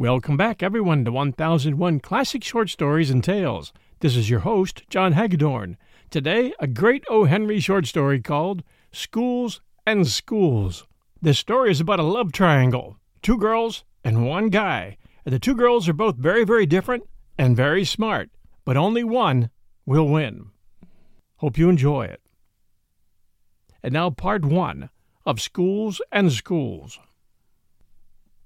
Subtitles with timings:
[0.00, 3.70] Welcome back, everyone, to 1001 Classic Short Stories and Tales.
[3.98, 5.76] This is your host, John Hagedorn.
[6.08, 7.24] Today, a great O.
[7.24, 10.86] Henry short story called Schools and Schools.
[11.20, 14.96] This story is about a love triangle two girls and one guy.
[15.26, 17.04] And the two girls are both very, very different
[17.36, 18.30] and very smart,
[18.64, 19.50] but only one
[19.84, 20.46] will win.
[21.36, 22.22] Hope you enjoy it.
[23.82, 24.88] And now, part one
[25.26, 26.98] of Schools and Schools.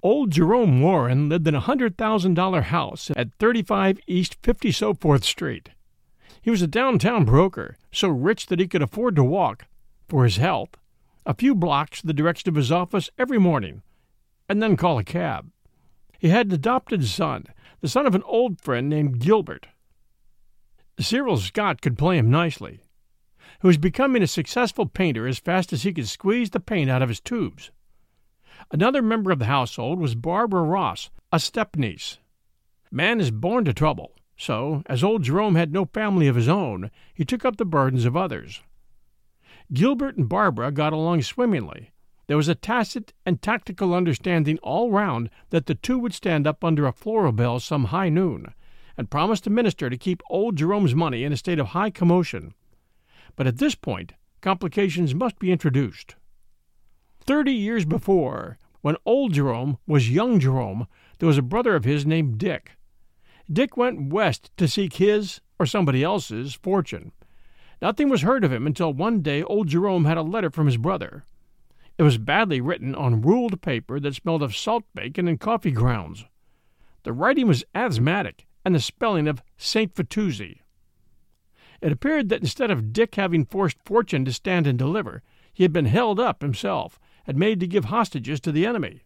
[0.04, 5.70] Old Jerome Warren lived in a $100,000 house at 35 East 50 So Forth Street.
[6.42, 9.64] He was a downtown broker, so rich that he could afford to walk,
[10.06, 10.76] for his health,
[11.24, 13.80] a few blocks the direction of his office every morning,
[14.46, 15.50] and then call a cab.
[16.18, 17.46] He had an adopted son,
[17.80, 19.68] the son of an old friend named Gilbert.
[21.00, 22.82] Cyril Scott could play him nicely,
[23.62, 27.00] He was becoming a successful painter as fast as he could squeeze the paint out
[27.00, 27.70] of his tubes.
[28.70, 32.18] Another member of the household was Barbara Ross, a step-niece.
[32.90, 36.90] Man is born to trouble, so, as old Jerome had no family of his own,
[37.14, 38.62] he took up the burdens of others.
[39.72, 41.92] Gilbert and Barbara got along swimmingly.
[42.26, 46.64] There was a tacit and tactical understanding all round that the two would stand up
[46.64, 48.54] under a floral bell some high noon,
[48.96, 52.54] and promise the minister to keep old Jerome's money in a state of high commotion.
[53.36, 56.14] But at this point, complications must be introduced.
[57.20, 60.86] Thirty years before, when old Jerome was young Jerome,
[61.18, 62.72] there was a brother of his named Dick.
[63.50, 67.12] Dick went west to seek his, or somebody else's, fortune.
[67.80, 70.76] Nothing was heard of him until one day old Jerome had a letter from his
[70.76, 71.24] brother.
[71.96, 76.26] It was badly written on ruled paper that smelled of salt bacon and coffee grounds.
[77.04, 79.94] The writing was asthmatic, and the spelling of St.
[79.94, 80.60] Vitusy.
[81.80, 85.22] It appeared that instead of Dick having forced fortune to stand and deliver,
[85.54, 89.02] he had been held up himself, had made to give hostages to the enemy.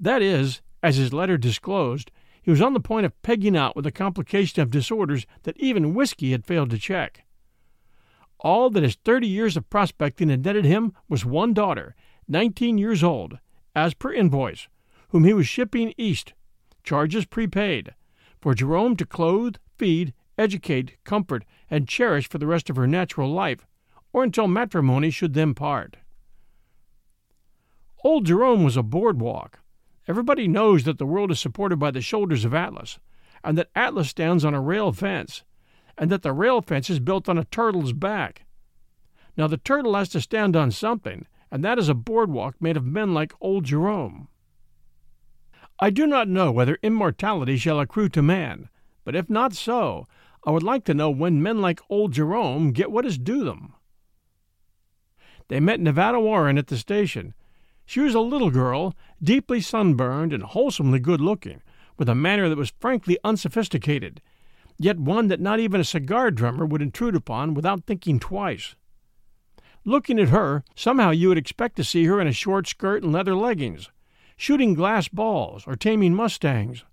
[0.00, 2.10] That is, as his letter disclosed,
[2.42, 5.94] he was on the point of pegging out with a complication of disorders that even
[5.94, 7.24] whiskey had failed to check.
[8.38, 11.96] All that his thirty years of prospecting had netted him was one daughter,
[12.28, 13.38] nineteen years old,
[13.74, 14.68] as per invoice,
[15.08, 16.34] whom he was shipping east,
[16.84, 17.94] charges prepaid,
[18.40, 23.32] for Jerome to clothe, feed, educate, comfort, and cherish for the rest of her natural
[23.32, 23.66] life,
[24.12, 25.96] or until matrimony should them part.
[28.06, 29.58] Old Jerome was a boardwalk.
[30.06, 33.00] Everybody knows that the world is supported by the shoulders of Atlas,
[33.42, 35.42] and that Atlas stands on a rail fence,
[35.98, 38.44] and that the rail fence is built on a turtle's back.
[39.36, 42.86] Now the turtle has to stand on something, and that is a boardwalk made of
[42.86, 44.28] men like old Jerome.
[45.80, 48.68] I do not know whether immortality shall accrue to man,
[49.02, 50.06] but if not so,
[50.46, 53.74] I would like to know when men like old Jerome get what is due them.
[55.48, 57.34] They met Nevada Warren at the station,
[57.86, 61.62] she was a little girl, deeply sunburned and wholesomely good looking,
[61.96, 64.20] with a manner that was frankly unsophisticated,
[64.76, 68.74] yet one that not even a cigar drummer would intrude upon without thinking twice.
[69.84, 73.12] Looking at her, somehow you would expect to see her in a short skirt and
[73.12, 73.88] leather leggings,
[74.36, 76.84] shooting glass balls or taming mustangs.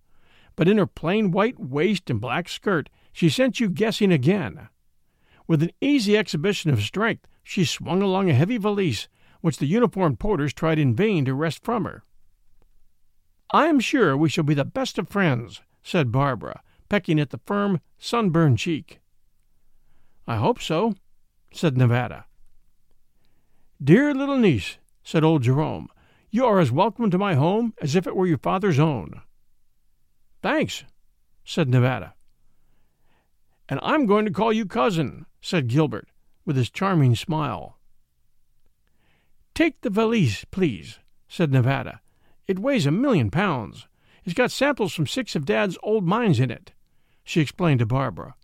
[0.55, 4.69] But in her plain white waist and black skirt, she sent you guessing again.
[5.47, 9.07] With an easy exhibition of strength, she swung along a heavy valise
[9.43, 12.01] which the uniformed porters tried in vain to wrest from her.
[13.51, 17.41] I am sure we shall be the best of friends, said Barbara, pecking at the
[17.45, 19.01] firm, sunburned cheek.
[20.25, 20.95] I hope so,
[21.51, 22.23] said Nevada.
[23.83, 25.89] Dear little niece, said old Jerome,
[26.31, 29.23] you are as welcome to my home as if it were your father's own.
[30.41, 30.85] Thanks,
[31.43, 32.13] said Nevada.
[33.67, 36.07] And I'm going to call you cousin, said Gilbert,
[36.45, 37.77] with his charming smile.
[39.53, 42.01] Take the valise, please, said Nevada.
[42.47, 43.87] It weighs a million pounds.
[44.23, 46.73] It's got samples from six of Dad's old mines in it,
[47.23, 48.35] she explained to Barbara.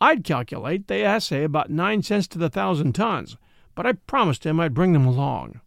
[0.00, 3.36] I'd calculate they assay about nine cents to the thousand tons,
[3.74, 5.60] but I promised him I'd bring them along.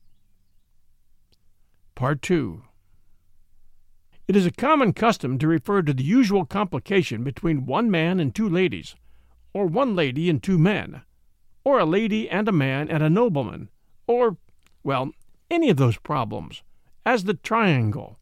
[1.95, 2.63] Part 2
[4.27, 8.33] It is a common custom to refer to the usual complication between one man and
[8.33, 8.95] two ladies,
[9.53, 11.01] or one lady and two men,
[11.63, 13.69] or a lady and a man and a nobleman,
[14.07, 14.37] or,
[14.83, 15.11] well,
[15.49, 16.63] any of those problems,
[17.05, 18.19] as the triangle.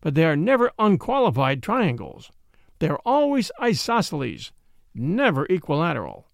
[0.00, 2.30] But they are never unqualified triangles.
[2.78, 4.52] They are always isosceles,
[4.94, 6.26] never equilateral.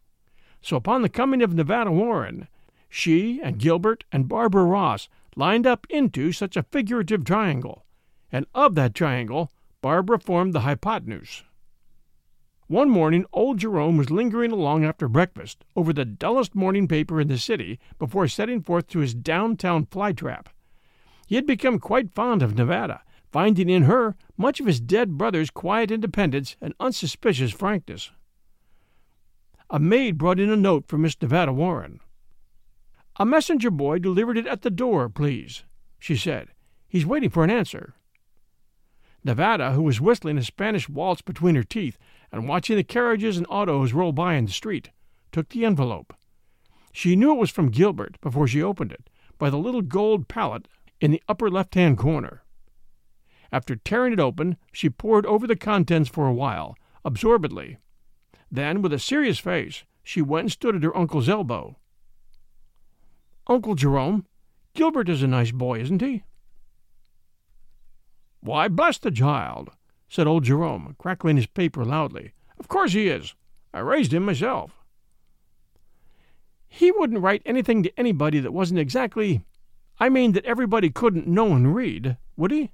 [0.62, 2.48] So upon the coming of Nevada Warren,
[2.88, 7.84] she and Gilbert and Barbara Ross lined up into such a figurative triangle,
[8.32, 11.44] and of that triangle Barbara formed the hypotenuse.
[12.70, 17.26] One morning old Jerome was lingering along after breakfast over the dullest morning paper in
[17.26, 20.46] the city before setting forth to his downtown flytrap.
[21.26, 23.02] He had become quite fond of Nevada,
[23.32, 28.12] finding in her much of his dead brother's quiet independence and unsuspicious frankness.
[29.68, 31.98] A maid brought in a note for Miss Nevada Warren.
[33.16, 35.64] A messenger boy delivered it at the door, please,
[35.98, 36.50] she said.
[36.86, 37.94] He's waiting for an answer.
[39.24, 41.98] Nevada, who was whistling a Spanish waltz between her teeth
[42.32, 44.90] and watching the carriages and autos roll by in the street,
[45.32, 46.14] took the envelope.
[46.92, 50.68] She knew it was from Gilbert before she opened it, by the little gold palette
[51.00, 52.42] in the upper left hand corner.
[53.52, 57.78] After tearing it open, she pored over the contents for a while, absorbedly.
[58.50, 61.76] Then, with a serious face, she went and stood at her uncle's elbow.
[63.46, 64.26] Uncle Jerome,
[64.74, 66.22] Gilbert is a nice boy, isn't he?
[68.40, 69.70] Why, bless the child,
[70.10, 72.32] said old Jerome, crackling his paper loudly.
[72.58, 73.34] Of course he is.
[73.72, 74.72] I raised him myself.
[76.68, 79.42] He wouldn't write anything to anybody that wasn't exactly
[80.00, 82.72] I mean that everybody couldn't know and read, would he?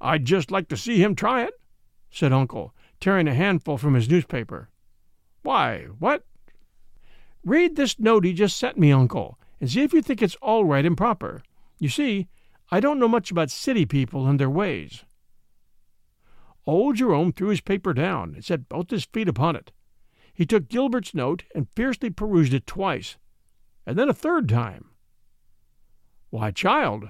[0.00, 1.54] I'd just like to see him try it,
[2.10, 4.68] said Uncle, tearing a handful from his newspaper.
[5.42, 6.24] Why, what?
[7.44, 10.64] Read this note he just sent me, Uncle, and see if you think it's all
[10.64, 11.40] right and proper.
[11.78, 12.26] You see,
[12.72, 15.04] I don't know much about city people and their ways.
[16.68, 19.72] Old Jerome threw his paper down and set both his feet upon it.
[20.34, 23.16] He took Gilbert's note and fiercely perused it twice,
[23.86, 24.90] and then a third time.
[26.28, 27.08] Why, child,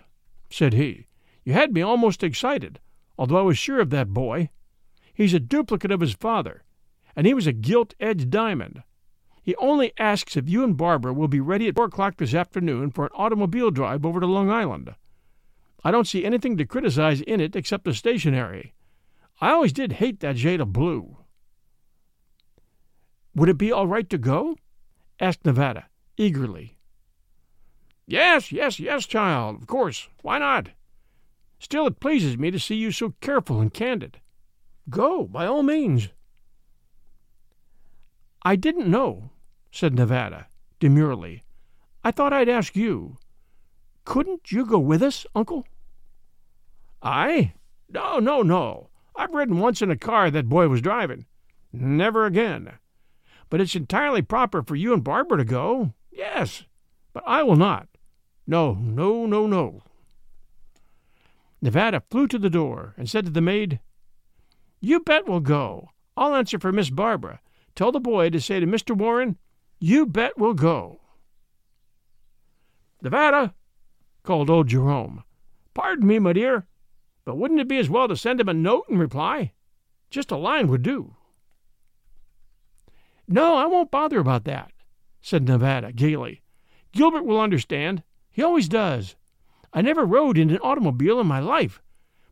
[0.48, 1.06] said he,
[1.42, 2.78] you had me almost excited,
[3.18, 4.50] although I was sure of that boy.
[5.12, 6.62] He's a duplicate of his father,
[7.16, 8.84] and he was a gilt edged diamond.
[9.42, 12.92] He only asks if you and Barbara will be ready at four o'clock this afternoon
[12.92, 14.94] for an automobile drive over to Long Island.
[15.82, 18.72] I don't see anything to criticize in it except the stationery.
[19.40, 21.18] I always did hate that shade of blue.
[23.34, 24.56] Would it be all right to go?
[25.20, 25.86] asked Nevada,
[26.16, 26.76] eagerly.
[28.06, 30.08] Yes, yes, yes, child, of course.
[30.22, 30.70] Why not?
[31.60, 34.20] Still, it pleases me to see you so careful and candid.
[34.88, 36.08] Go, by all means.
[38.42, 39.30] I didn't know,
[39.70, 40.46] said Nevada,
[40.80, 41.42] demurely.
[42.02, 43.18] I thought I'd ask you.
[44.04, 45.66] Couldn't you go with us, Uncle?
[47.02, 47.52] I?
[47.90, 48.88] No, no, no.
[49.18, 51.26] I've ridden once in a car that boy was driving.
[51.72, 52.74] Never again.
[53.50, 55.92] But it's entirely proper for you and Barbara to go.
[56.12, 56.62] Yes,
[57.12, 57.88] but I will not.
[58.46, 59.82] No, no, no, no.
[61.60, 63.80] Nevada flew to the door and said to the maid,
[64.80, 65.90] You bet we'll go.
[66.16, 67.40] I'll answer for Miss Barbara.
[67.74, 68.96] Tell the boy to say to Mr.
[68.96, 69.36] Warren,
[69.80, 71.00] You bet we'll go.
[73.02, 73.54] Nevada,
[74.22, 75.24] called old Jerome.
[75.74, 76.66] Pardon me, my dear,
[77.28, 79.52] but wouldn't it be as well to send him a note in reply?
[80.08, 81.14] Just a line would do.
[83.28, 84.72] No, I won't bother about that,
[85.20, 86.40] said Nevada gaily.
[86.92, 88.02] Gilbert will understand.
[88.30, 89.14] He always does.
[89.74, 91.82] I never rode in an automobile in my life,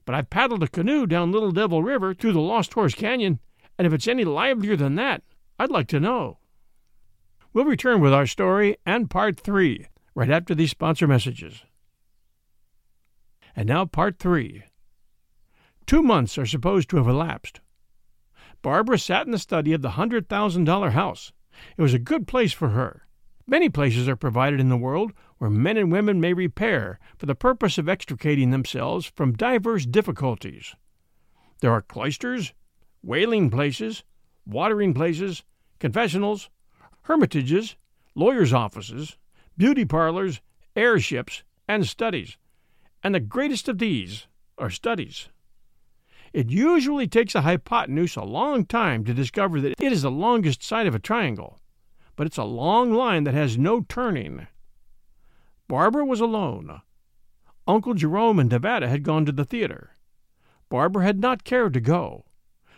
[0.07, 3.39] but I've paddled a canoe down Little Devil River through the Lost Horse Canyon,
[3.77, 5.23] and if it's any livelier than that,
[5.59, 6.39] I'd like to know.
[7.53, 11.65] We'll return with our story and part three right after these sponsor messages.
[13.55, 14.65] And now, part three.
[15.87, 17.61] Two months are supposed to have elapsed.
[18.61, 21.33] Barbara sat in the study of the hundred thousand dollar house.
[21.77, 23.07] It was a good place for her.
[23.47, 27.37] Many places are provided in the world where men and women may repair for the
[27.37, 30.75] purpose of extricating themselves from divers difficulties.
[31.61, 32.53] There are cloisters,
[33.05, 34.03] wailing places,
[34.45, 35.45] watering places,
[35.79, 36.51] confessionals,
[37.03, 37.77] hermitages,
[38.17, 39.17] lawyers' offices,
[39.57, 40.41] beauty parlors,
[40.75, 42.37] airships, and studies,
[43.05, 44.27] and the greatest of these
[44.59, 45.29] are studies.
[46.37, 50.63] It usually takes a hypotenuse a long time to discover that it is the longest
[50.63, 51.59] side of a triangle
[52.17, 54.47] but it's a long line that has no turning.
[55.69, 56.81] Barbara was alone.
[57.69, 59.95] Uncle Jerome and Nevada had gone to the theater.
[60.69, 62.25] Barbara had not cared to go.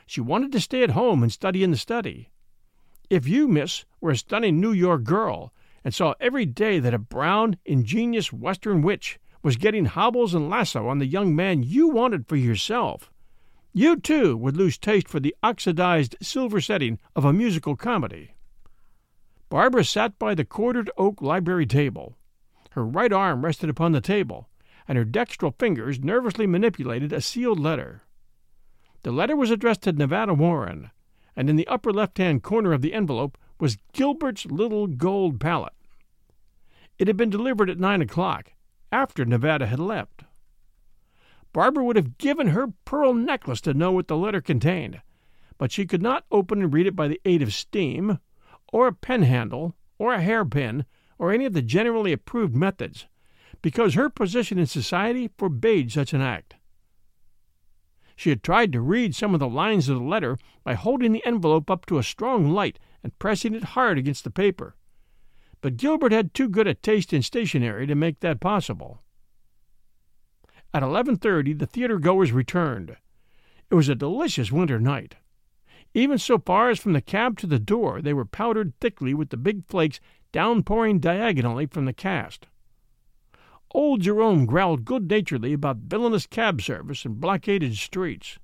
[0.06, 2.30] She wanted to stay at home and study in the study.
[3.08, 5.52] If you, miss, were a stunning New York girl
[5.84, 10.88] and saw every day that a brown, ingenious Western witch was getting hobbles and lasso
[10.88, 13.10] on the young man you wanted for yourself,
[13.72, 18.34] you too would lose taste for the oxidized silver setting of a musical comedy.
[19.48, 22.16] Barbara sat by the quartered oak library table.
[22.72, 24.48] Her right arm rested upon the table,
[24.86, 28.02] and her dextral fingers nervously manipulated a sealed letter.
[29.02, 30.90] The letter was addressed to Nevada Warren,
[31.36, 35.72] and in the upper left hand corner of the envelope was Gilbert's little gold palette.
[36.98, 38.52] It had been delivered at nine o'clock,
[38.90, 40.17] after Nevada had left.
[41.58, 45.02] Barbara would have given her pearl necklace to know what the letter contained,
[45.58, 48.20] but she could not open and read it by the aid of steam,
[48.72, 50.84] or a pen handle, or a hairpin,
[51.18, 53.08] or any of the generally approved methods,
[53.60, 56.54] because her position in society forbade such an act.
[58.14, 61.26] She had tried to read some of the lines of the letter by holding the
[61.26, 64.76] envelope up to a strong light and pressing it hard against the paper,
[65.60, 69.02] but Gilbert had too good a taste in stationery to make that possible.
[70.74, 72.96] At 11:30 the theater goers returned.
[73.70, 75.16] It was a delicious winter night.
[75.94, 79.30] Even so far as from the cab to the door, they were powdered thickly with
[79.30, 80.00] the big flakes
[80.32, 82.46] downpouring diagonally from the cast.
[83.70, 88.38] Old Jerome growled good naturedly about villainous cab service and blockaded streets.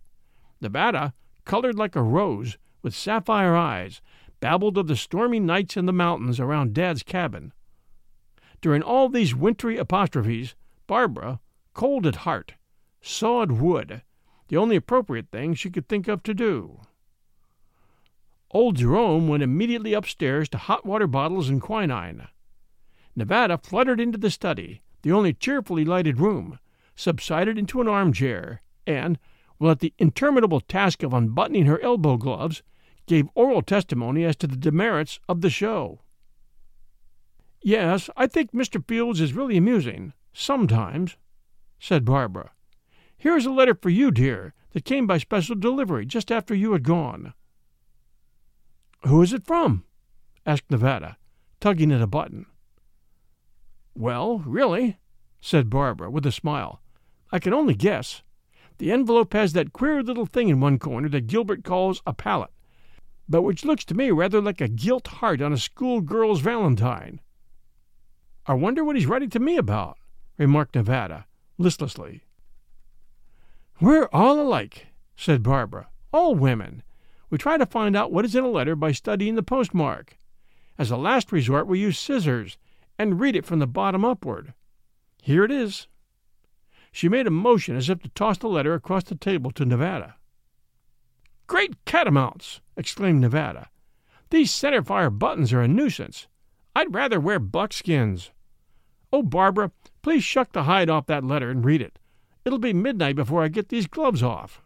[0.61, 1.15] Nevada,
[1.45, 4.01] colored like a rose, with sapphire eyes,
[4.41, 7.53] babbled of the stormy nights in the mountains around Dad's cabin.
[8.61, 10.55] During all these wintry apostrophes,
[10.87, 11.41] Barbara,
[11.75, 12.55] cold at heart,
[13.03, 14.03] sawed wood,
[14.49, 16.81] the only appropriate thing she could think of to do.
[18.51, 22.29] Old Jerome went immediately upstairs to hot water bottles and quinine.
[23.17, 26.59] Nevada fluttered into the study, the only cheerfully lighted room,
[26.95, 29.19] subsided into an armchair, and,
[29.59, 32.63] while at the interminable task of unbuttoning her elbow gloves,
[33.07, 36.01] gave oral testimony as to the demerits of the show.
[37.61, 38.87] Yes, I think Mr.
[38.87, 41.17] Fields is really amusing, sometimes,
[41.85, 42.51] said Barbara.
[43.15, 46.83] Here's a letter for you, dear, that came by special delivery just after you had
[46.83, 47.35] gone.
[49.07, 49.85] Who is it from?
[50.47, 51.19] asked Nevada,
[51.61, 52.47] tugging at a button.
[53.95, 54.97] Well, really,
[55.43, 56.81] said Barbara, with a smile,
[57.31, 58.23] I can only guess.
[58.79, 62.55] The envelope has that queer little thing in one corner that Gilbert calls a palette,
[63.29, 67.21] but which looks to me rather like a gilt heart on a schoolgirl's valentine.
[68.47, 69.99] I wonder what he's writing to me about,
[70.39, 71.27] remarked Nevada,
[71.59, 72.25] listlessly.
[73.81, 76.83] We're all alike, said Barbara, all women.
[77.31, 80.19] We try to find out what is in a letter by studying the postmark.
[80.79, 82.57] As a last resort, we use scissors
[82.99, 84.55] and read it from the bottom upward.
[85.23, 85.89] Here it is.
[86.93, 90.17] She made a motion as if to toss the letter across the table to Nevada.
[91.47, 92.61] Great catamounts!
[92.77, 93.69] exclaimed Nevada.
[94.31, 96.29] These centerfire buttons are a nuisance.
[96.77, 98.31] I'd rather wear buckskins.
[99.13, 99.71] Oh, Barbara,
[100.05, 101.99] please shuck the hide off that letter and read it.
[102.45, 104.61] It'll be midnight before I get these gloves off.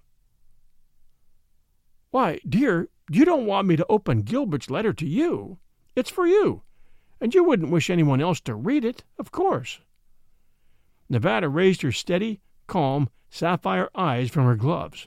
[2.10, 5.58] Why, dear, you don't want me to open Gilbert's letter to you.
[5.94, 6.62] It's for you,
[7.20, 9.78] and you wouldn't wish anyone else to read it, of course.
[11.08, 15.06] Nevada raised her steady, calm, sapphire eyes from her gloves.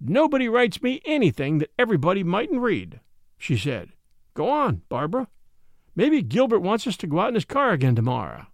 [0.00, 2.98] Nobody writes me anything that everybody mightn't read,
[3.38, 3.92] she said.
[4.34, 5.28] Go on, Barbara.
[5.94, 8.46] Maybe Gilbert wants us to go out in his car again tomorrow.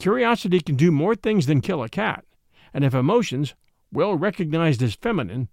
[0.00, 2.24] Curiosity can do more things than kill a cat,
[2.72, 3.54] and if emotions,
[3.92, 5.48] well recognized as feminine,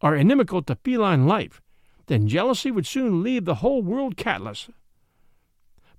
[0.00, 1.62] are inimical to feline life,
[2.06, 4.68] then jealousy would soon leave the whole world catless.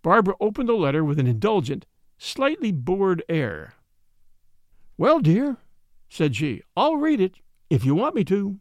[0.02, 1.86] Barbara opened the letter with an indulgent,
[2.18, 3.76] slightly bored air.
[4.98, 5.58] Well, dear,
[6.10, 7.38] said she, I'll read it,
[7.70, 8.60] if you want me to.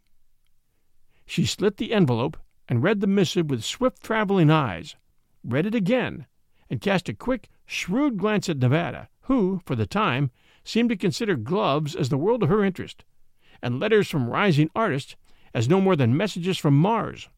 [1.27, 2.37] She slit the envelope
[2.69, 4.95] and read the missive with swift traveling eyes,
[5.43, 6.27] read it again,
[6.71, 10.31] and cast a quick, shrewd glance at Nevada, who, for the time,
[10.65, 13.05] seemed to consider gloves as the world of her interest,
[13.63, 15.17] and letters from rising artists
[15.55, 17.29] as no more than messages from Mars.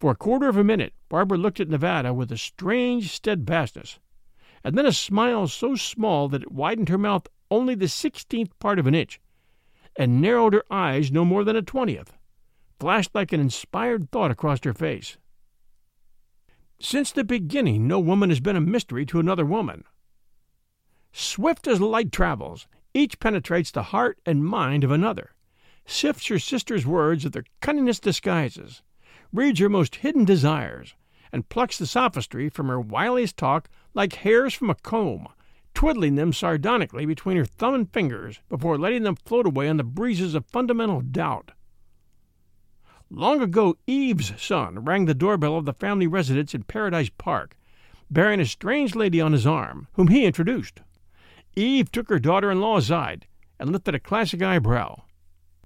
[0.00, 3.98] For a quarter of a minute, Barbara looked at Nevada with a strange steadfastness,
[4.64, 8.78] and then a smile so small that it widened her mouth only the sixteenth part
[8.78, 9.20] of an inch,
[9.96, 12.12] and narrowed her eyes no more than a twentieth,
[12.78, 15.16] flashed like an inspired thought across her face.
[16.80, 19.84] Since the beginning, no woman has been a mystery to another woman.
[21.12, 25.34] Swift as light travels, each penetrates the heart and mind of another
[25.90, 28.82] sifts her sister's words of their cunningest disguises,
[29.32, 30.94] reads her most hidden desires,
[31.32, 35.26] and plucks the sophistry from her wiliest talk like hairs from a comb,
[35.74, 39.84] twiddling them sardonically between her thumb and fingers before letting them float away on the
[39.84, 41.52] breezes of fundamental doubt.
[43.10, 47.56] Long ago, Eve's son rang the doorbell of the family residence in Paradise Park,
[48.10, 50.82] bearing a strange lady on his arm, whom he introduced.
[51.56, 53.26] Eve took her daughter in law aside
[53.58, 55.02] and lifted a classic eyebrow.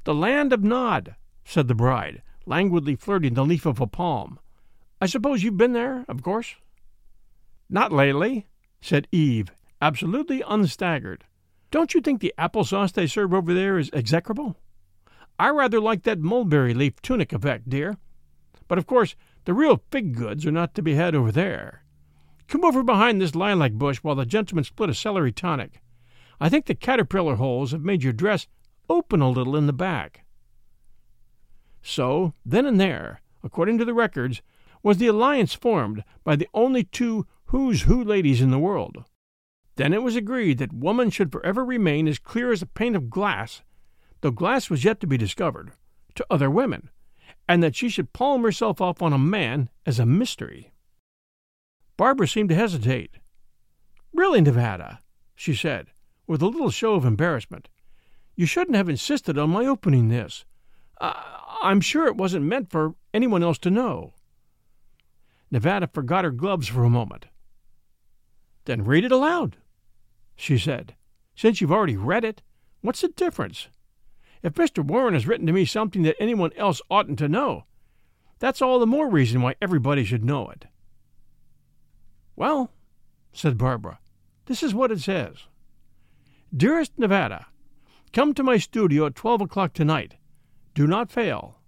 [0.05, 4.39] The land of Nod, said the bride, languidly flirting the leaf of a palm.
[5.01, 6.55] I suppose you've been there, of course?
[7.69, 8.47] Not lately,
[8.81, 11.23] said Eve, absolutely unstaggered.
[11.73, 14.57] Don't you think the apple sauce they serve over there is execrable?
[15.43, 17.97] I rather like that mulberry leaf tunic effect, dear.
[18.69, 21.83] But of course, the real fig goods are not to be had over there.
[22.47, 25.81] Come over behind this lilac bush while the gentleman split a celery tonic.
[26.41, 28.47] I think the caterpillar holes have made your dress
[28.89, 30.25] open a little in the back.
[31.83, 34.43] So, then and there, according to the records,
[34.85, 39.03] was the alliance formed by the only two who's who ladies in the world.
[39.75, 43.11] Then it was agreed that woman should forever remain as clear as a pane of
[43.11, 43.63] glass,
[44.23, 45.73] though glass was yet to be discovered,
[46.15, 46.89] to other women,
[47.49, 50.73] and that she should palm herself off on a man as a mystery.
[51.97, 53.19] Barbara seemed to hesitate.
[54.13, 55.01] Really, Nevada,
[55.35, 55.89] she said,
[56.27, 57.69] with a little show of embarrassment,
[58.35, 60.45] you shouldn't have insisted on my opening this.
[61.01, 64.15] I'm sure it wasn't meant for anyone else to know.
[65.51, 67.27] Nevada forgot her gloves for a moment.
[68.65, 69.57] Then read it aloud,
[70.37, 70.95] she said.
[71.35, 72.43] Since you've already read it,
[72.81, 73.69] what's the difference?
[74.43, 74.85] If Mr.
[74.85, 77.65] Warren has written to me something that anyone else oughtn't to know,
[78.39, 80.67] that's all the more reason why everybody should know it.
[82.35, 82.71] Well,
[83.33, 84.01] said Barbara,
[84.47, 85.47] this is what it says
[86.55, 87.47] Dearest Nevada,
[88.13, 90.15] come to my studio at twelve o'clock tonight.
[90.75, 91.59] Do not fail.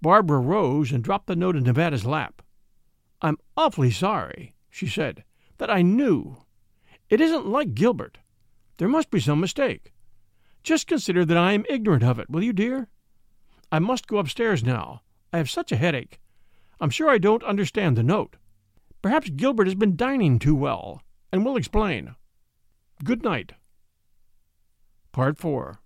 [0.00, 2.42] Barbara rose and dropped the note in Nevada's lap.
[3.22, 5.24] I'm awfully sorry, she said,
[5.58, 6.38] that I knew.
[7.08, 8.18] It isn't like Gilbert.
[8.78, 9.93] There must be some mistake.
[10.64, 12.88] Just consider that I am ignorant of it, will you, dear?
[13.70, 15.02] I must go upstairs now.
[15.30, 16.18] I have such a headache.
[16.80, 18.36] I'm sure I don't understand the note.
[19.02, 22.14] Perhaps Gilbert has been dining too well, and will explain.
[23.04, 23.52] Good night.
[25.12, 25.80] Part 4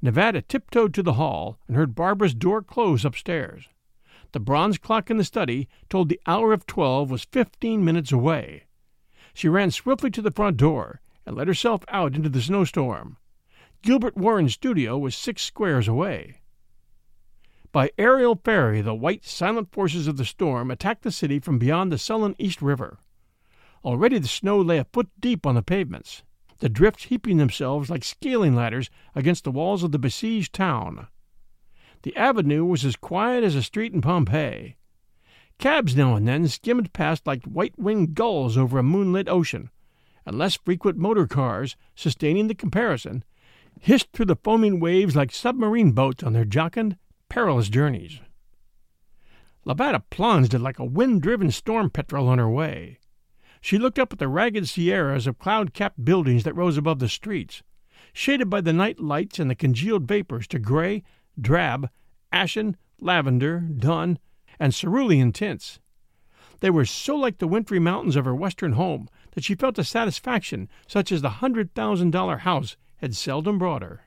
[0.00, 3.68] Nevada tiptoed to the hall and heard Barbara's door close upstairs.
[4.32, 8.64] The bronze clock in the study told the hour of twelve was fifteen minutes away.
[9.34, 13.18] She ran swiftly to the front door and let herself out into the snowstorm.
[13.82, 16.40] Gilbert Warren's studio was six squares away.
[17.72, 21.92] By aerial ferry, the white, silent forces of the storm attacked the city from beyond
[21.92, 22.98] the sullen East River.
[23.84, 26.22] Already the snow lay a foot deep on the pavements
[26.58, 31.06] the drifts heaping themselves like scaling ladders against the walls of the besieged town.
[32.02, 34.76] The avenue was as quiet as a street in Pompeii.
[35.58, 39.70] Cabs now and then skimmed past like white winged gulls over a moonlit ocean,
[40.24, 43.24] and less frequent motor cars, sustaining the comparison,
[43.80, 46.96] hissed through the foaming waves like submarine boats on their jocund,
[47.28, 48.20] perilous journeys.
[49.64, 52.98] Nevada plunged like a wind driven storm petrel on her way.
[53.60, 57.08] She looked up at the ragged sierras of cloud capped buildings that rose above the
[57.08, 57.62] streets,
[58.12, 61.02] shaded by the night lights and the congealed vapors to gray,
[61.40, 61.90] drab,
[62.32, 64.18] ashen, lavender, dun,
[64.60, 65.80] and cerulean tints.
[66.60, 69.84] They were so like the wintry mountains of her western home that she felt a
[69.84, 74.02] satisfaction such as the hundred thousand dollar house had seldom brought her.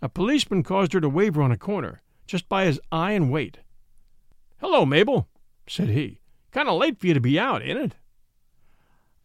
[0.00, 3.58] A policeman caused her to waver on a corner, just by his eye and weight.
[4.58, 5.28] Hello, Mabel,
[5.68, 6.20] said he.
[6.50, 7.94] Kind of late for you to be out, ain't it?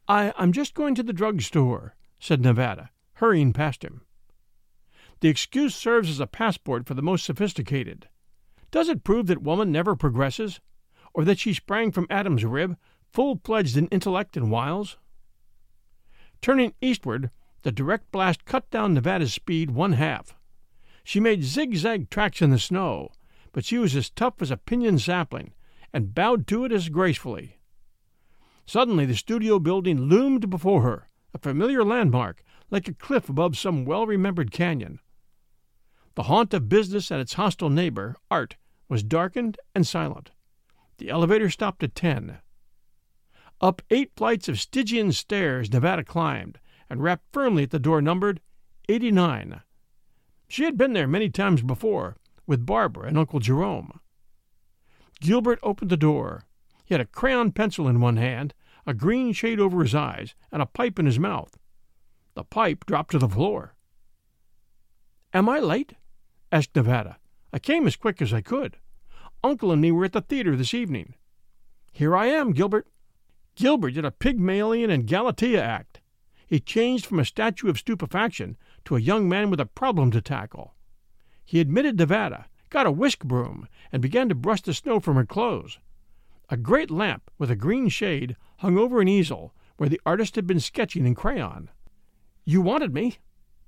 [0.07, 4.01] I, I'm just going to the drug store, said Nevada, hurrying past him.
[5.19, 8.07] The excuse serves as a passport for the most sophisticated.
[8.69, 10.59] Does it prove that woman never progresses,
[11.13, 12.77] or that she sprang from Adam's rib,
[13.11, 14.97] full fledged in intellect and wiles?
[16.41, 17.31] Turning eastward,
[17.67, 20.37] the direct blast cut down Nevada's speed one half.
[21.03, 23.11] She made zigzag tracks in the snow,
[23.51, 25.51] but she was as tough as a pinyon sapling,
[25.91, 27.59] and bowed to it as gracefully.
[28.65, 33.83] Suddenly the studio building loomed before her, a familiar landmark, like a cliff above some
[33.83, 35.01] well remembered canyon.
[36.15, 38.55] The haunt of business and its hostile neighbor, art,
[38.87, 40.31] was darkened and silent.
[40.99, 42.37] The elevator stopped at ten.
[43.59, 48.41] Up eight flights of Stygian stairs Nevada climbed, and rapped firmly at the door numbered
[48.89, 49.61] 89.
[50.47, 53.99] She had been there many times before, with Barbara and Uncle Jerome.
[55.19, 56.43] Gilbert opened the door.
[56.85, 58.53] He had a crayon pencil in one hand,
[58.85, 61.57] a green shade over his eyes, and a pipe in his mouth.
[62.35, 63.75] The pipe dropped to the floor.
[65.33, 65.93] Am I late?
[66.51, 67.17] asked Nevada.
[67.51, 68.77] I came as quick as I could.
[69.43, 71.15] Uncle and me were at the theater this evening.
[71.91, 72.87] Here I am, Gilbert.
[73.55, 75.96] Gilbert did a Pygmalion and Galatea act.
[76.47, 80.21] He changed from a statue of stupefaction to a young man with a problem to
[80.21, 80.73] tackle.
[81.45, 85.25] He admitted Nevada, got a whisk broom, and began to brush the snow from her
[85.25, 85.79] clothes.
[86.49, 90.47] A great lamp with a green shade hung over an easel where the artist had
[90.47, 91.69] been sketching in crayon.
[92.45, 93.17] You wanted me,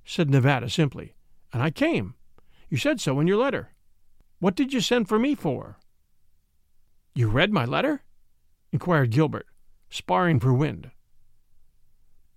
[0.05, 1.15] said Nevada simply,
[1.51, 2.15] and I came.
[2.69, 3.73] You said so in your letter.
[4.39, 5.77] What did you send for me for?
[7.13, 8.03] You read my letter?
[8.71, 9.47] inquired Gilbert,
[9.89, 10.91] sparring for wind.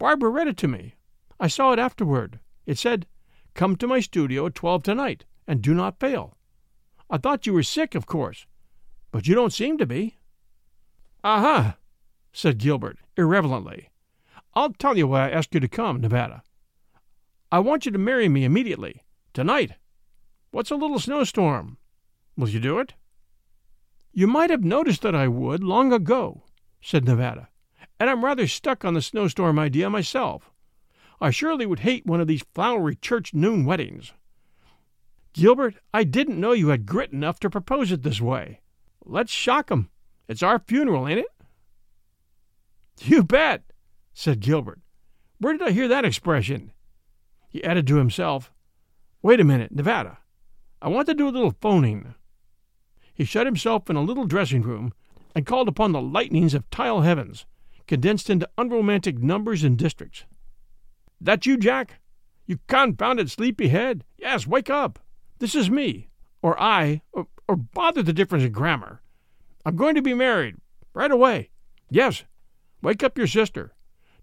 [0.03, 0.97] Barbara read it to me.
[1.39, 2.41] I saw it afterward.
[2.67, 3.07] It said,
[3.55, 6.37] Come to my studio at twelve tonight, and do not fail.
[7.09, 8.45] I thought you were sick, of course,
[9.13, 10.17] but you don't seem to be.
[11.23, 11.77] Aha,
[12.33, 13.91] said Gilbert, irrelevantly.
[14.55, 16.43] I'll tell you why I asked you to come, Nevada.
[17.53, 19.75] I want you to marry me immediately, tonight.
[20.51, 21.79] What's a little snowstorm?
[22.37, 22.95] Will you do it?
[24.13, 26.43] You might have noticed that I would long ago,
[26.81, 27.51] said Nevada,
[28.03, 30.51] and I'm rather stuck on the snowstorm idea myself.
[31.21, 34.13] I surely would hate one of these flowery church noon weddings.
[35.33, 38.61] Gilbert, I didn't know you had grit enough to propose it this way.
[39.05, 39.89] Let's shock 'em.
[40.27, 41.29] It's our funeral, ain't it?
[43.03, 43.63] You bet,
[44.13, 44.81] said Gilbert.
[45.39, 46.73] Where did I hear that expression?
[47.49, 48.51] He added to himself,
[49.23, 50.19] Wait a minute, Nevada.
[50.81, 52.17] I want to do a little phoning.
[53.15, 54.93] He shut himself in a little dressing room
[55.37, 57.47] and called upon the lightnings of tile heavens,
[57.87, 60.25] condensed into unromantic numbers and districts.
[61.21, 62.01] That you, Jack?
[62.47, 64.05] You confounded sleepyhead?
[64.19, 64.99] Yes, wake up.
[65.39, 66.09] This is me,
[66.43, 69.01] or I, or, or bother the difference in grammar.
[69.65, 70.57] I'm going to be married.
[70.95, 71.51] Right away.
[71.91, 72.25] Yes.
[72.83, 73.73] Wake up your sister.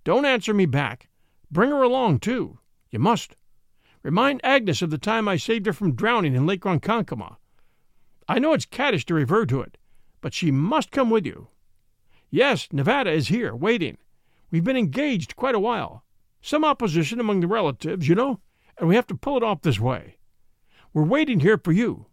[0.03, 1.09] Don't answer me back.
[1.49, 2.59] Bring her along, too.
[2.91, 3.35] You must.
[4.03, 7.37] Remind Agnes of the time I saved her from drowning in Lake Ronkonkoma.
[8.27, 9.77] I know it's caddish to refer to it,
[10.21, 11.47] but she must come with you.
[12.31, 13.97] Yes, Nevada is here, waiting.
[14.51, 16.03] We've been engaged quite a while.
[16.41, 18.39] Some opposition among the relatives, you know,
[18.77, 20.17] and we have to pull it off this way.
[20.93, 22.05] We're waiting here for you.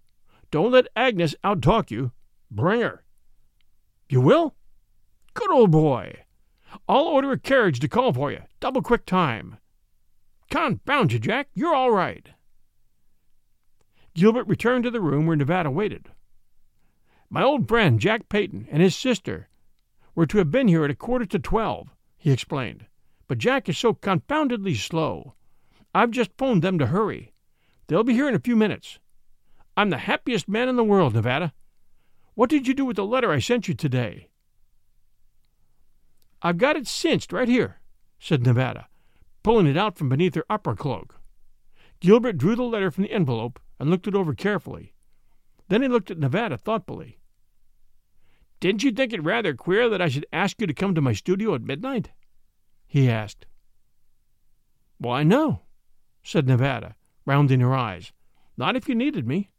[0.50, 2.12] Don't let Agnes outtalk you.
[2.50, 3.04] Bring her.
[4.08, 4.54] You will?
[5.34, 6.24] Good old boy.
[6.88, 8.42] I'll order a carriage to call for you.
[8.60, 9.58] Double quick time.
[10.50, 11.48] Confound you, Jack.
[11.54, 12.28] You're all right.
[14.14, 16.10] Gilbert returned to the room where Nevada waited.
[17.28, 19.48] My old friend, Jack Peyton, and his sister
[20.16, 22.86] were to have been here at a quarter to twelve, he explained.
[23.28, 25.34] But Jack is so confoundedly slow.
[25.94, 27.32] I've just phoned them to hurry.
[27.86, 28.98] They'll be here in a few minutes.
[29.76, 31.52] I'm the happiest man in the world, Nevada.
[32.34, 34.28] What did you do with the letter I sent you today?
[36.42, 37.80] I've got it cinched right here,
[38.18, 38.88] said Nevada,
[39.42, 41.20] pulling it out from beneath her upper cloak.
[42.00, 44.94] Gilbert drew the letter from the envelope and looked it over carefully.
[45.68, 47.18] Then he looked at Nevada thoughtfully.
[48.60, 51.12] Didn't you think it rather queer that I should ask you to come to my
[51.12, 52.10] studio at midnight?
[52.86, 53.46] he asked.
[54.98, 55.62] Why, no,
[56.22, 58.12] said Nevada, rounding her eyes.
[58.56, 59.50] Not if you needed me.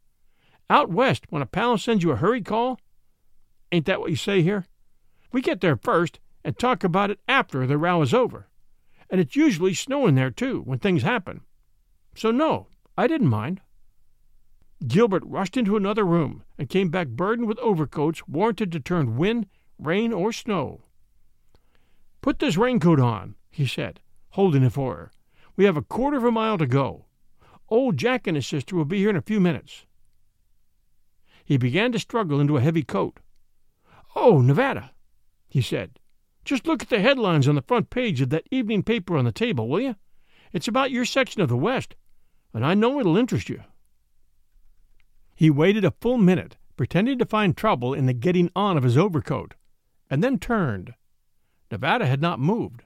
[0.68, 2.80] Out west, when a pal sends you a hurry call,
[3.70, 4.66] ain't that what you say here?
[5.32, 8.48] We get there first and talk about it after the row is over.
[9.10, 11.42] And it's usually snowing there, too, when things happen.
[12.14, 13.60] So, no, I didn't mind.
[14.86, 19.46] Gilbert rushed into another room and came back burdened with overcoats warranted to turn wind,
[19.78, 20.82] rain, or snow.
[22.20, 25.12] Put this raincoat on, he said, holding it for her.
[25.56, 27.06] We have a quarter of a mile to go.
[27.68, 29.84] Old Jack and his sister will be here in a few minutes.
[31.44, 33.18] He began to struggle into a heavy coat.
[34.14, 34.92] Oh, Nevada,
[35.48, 35.98] he said.
[36.44, 39.32] Just look at the headlines on the front page of that evening paper on the
[39.32, 39.96] table, will you?
[40.52, 41.96] It's about your section of the West,
[42.54, 43.62] and I know it'll interest you.
[45.38, 48.98] He waited a full minute, pretending to find trouble in the getting on of his
[48.98, 49.54] overcoat,
[50.10, 50.94] and then turned.
[51.70, 52.82] Nevada had not moved.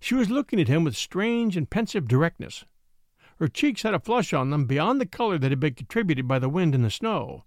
[0.00, 2.64] She was looking at him with strange and pensive directness.
[3.36, 6.38] Her cheeks had a flush on them beyond the color that had been contributed by
[6.38, 7.44] the wind and the snow,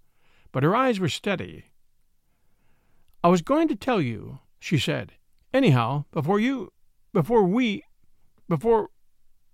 [0.51, 1.71] but her eyes were steady.
[3.23, 5.13] I was going to tell you, she said.
[5.55, 6.71] Anyhow, before you.
[7.13, 7.83] before we.
[8.47, 8.91] before.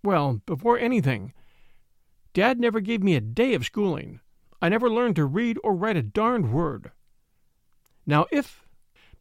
[0.04, 1.32] well, before anything.
[2.34, 4.20] Dad never gave me a day of schooling.
[4.62, 6.92] I never learned to read or write a darned word.
[8.06, 8.66] Now, if.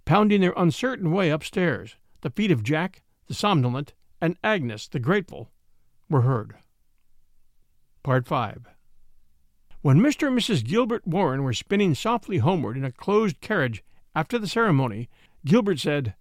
[0.05, 5.51] pounding their uncertain way upstairs, the feet of Jack, the somnolent, and Agnes, the grateful,
[6.09, 6.57] were heard.
[8.03, 8.67] Part 5
[9.83, 10.29] when Mr.
[10.29, 10.63] and Mrs.
[10.63, 13.83] Gilbert Warren were spinning softly homeward in a closed carriage
[14.15, 15.09] after the ceremony,
[15.47, 16.15] Gilbert said,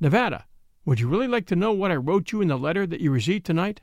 [0.00, 0.46] Nevada,
[0.84, 3.12] would you really like to know what I wrote you in the letter that you
[3.12, 3.80] received tonight?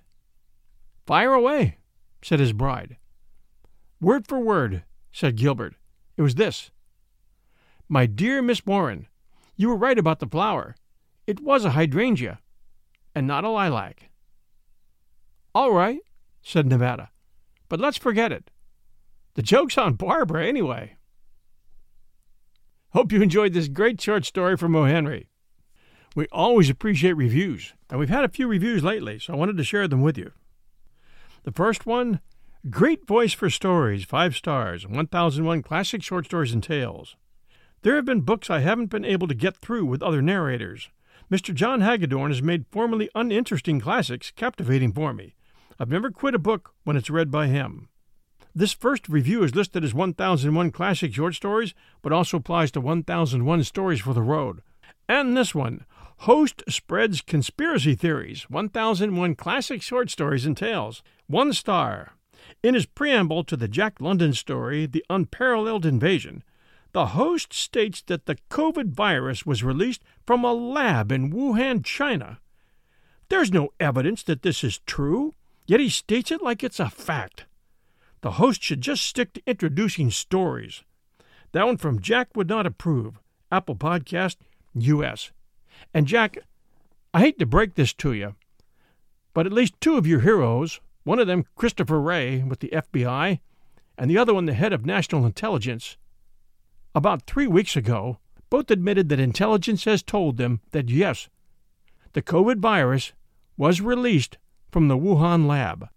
[1.05, 1.77] Fire away,
[2.21, 2.97] said his bride.
[4.01, 5.75] Word for word, said Gilbert.
[6.17, 6.71] It was this
[7.87, 9.07] My dear Miss Warren,
[9.55, 10.75] you were right about the flower.
[11.27, 12.39] It was a hydrangea,
[13.13, 14.09] and not a lilac.
[15.53, 15.99] All right,
[16.41, 17.11] said Nevada,
[17.69, 18.49] but let's forget it.
[19.35, 20.97] The joke's on Barbara, anyway.
[22.93, 24.85] Hope you enjoyed this great short story from O.
[24.85, 25.29] Henry.
[26.15, 29.63] We always appreciate reviews, and we've had a few reviews lately, so I wanted to
[29.63, 30.31] share them with you.
[31.43, 32.19] The first one
[32.69, 37.15] Great voice for stories, five stars, 1001 classic short stories and tales.
[37.81, 40.89] There have been books I haven't been able to get through with other narrators.
[41.31, 41.55] Mr.
[41.55, 45.33] John Hagedorn has made formerly uninteresting classics captivating for me.
[45.79, 47.89] I've never quit a book when it's read by him.
[48.53, 53.63] This first review is listed as 1001 Classic Short Stories, but also applies to 1001
[53.63, 54.61] Stories for the Road.
[55.09, 61.01] And this one, Host Spreads Conspiracy Theories 1001 Classic Short Stories and Tales.
[61.25, 62.13] One star.
[62.63, 66.43] In his preamble to the Jack London story, The Unparalleled Invasion,
[66.93, 72.39] the host states that the COVID virus was released from a lab in Wuhan, China.
[73.29, 75.33] There's no evidence that this is true,
[75.65, 77.45] yet he states it like it's a fact.
[78.21, 80.83] The host should just stick to introducing stories.
[81.53, 83.19] That one from Jack would not approve.
[83.51, 84.37] Apple Podcast,
[84.75, 85.31] U.S.
[85.93, 86.37] And Jack,
[87.13, 88.35] I hate to break this to you,
[89.33, 93.39] but at least two of your heroes, one of them Christopher Wray with the FBI,
[93.97, 95.97] and the other one the head of national intelligence,
[96.93, 101.29] about three weeks ago, both admitted that intelligence has told them that yes,
[102.13, 103.13] the COVID virus
[103.57, 104.37] was released
[104.71, 105.87] from the Wuhan lab.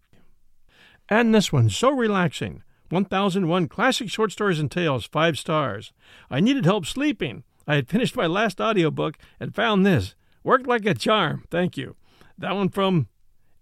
[1.09, 2.63] And this one, so relaxing.
[2.91, 5.93] 1001 Classic Short Stories and Tales, 5 stars.
[6.31, 7.43] I needed help sleeping.
[7.67, 10.15] I had finished my last audiobook and found this.
[10.45, 11.45] Worked like a charm.
[11.51, 11.97] Thank you.
[12.39, 13.09] That one from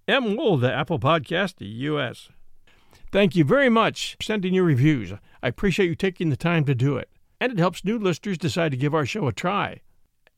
[0.08, 0.36] M.
[0.36, 2.28] Wool, the Apple Podcast, the U.S.
[3.12, 5.12] Thank you very much for sending your reviews.
[5.42, 7.08] I appreciate you taking the time to do it.
[7.40, 9.80] And it helps new listeners decide to give our show a try.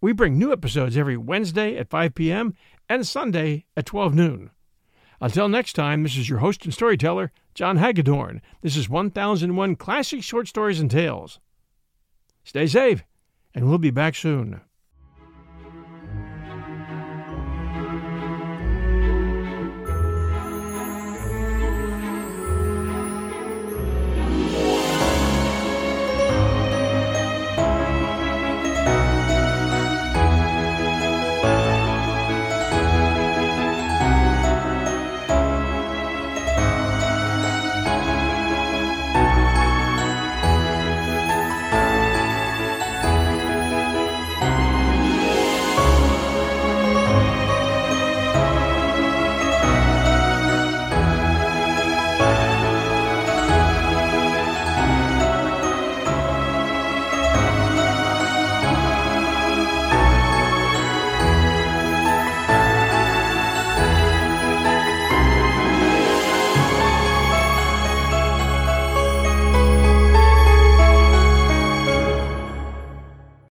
[0.02, 2.54] We bring new episodes every Wednesday at 5 p.m.
[2.90, 4.50] and Sunday at 12 noon.
[5.18, 8.42] Until next time, this is your host and storyteller, John Hagedorn.
[8.60, 11.40] This is 1001 Classic Short Stories and Tales.
[12.44, 13.02] Stay safe,
[13.54, 14.60] and we'll be back soon.